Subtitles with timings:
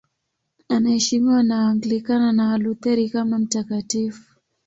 [0.69, 4.23] Anaheshimiwa na Waanglikana na Walutheri kama mtakatifu.